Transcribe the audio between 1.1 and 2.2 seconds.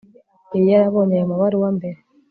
ayo mabaruwa mbere